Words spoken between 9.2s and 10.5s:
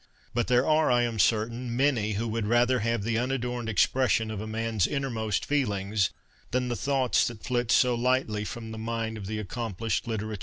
the accomplished litterateur.